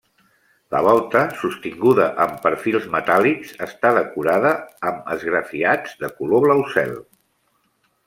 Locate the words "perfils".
2.47-2.89